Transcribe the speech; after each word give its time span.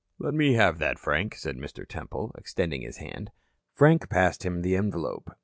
"Let 0.17 0.33
me 0.33 0.53
have 0.53 0.79
that, 0.79 0.97
Frank," 0.97 1.35
said 1.35 1.57
Mr. 1.57 1.87
Temple, 1.87 2.33
extending 2.35 2.81
his 2.81 2.97
hand. 2.97 3.29
Frank 3.75 4.09
passed 4.09 4.41
him 4.43 4.63
the 4.63 4.75
envelope. 4.75 5.29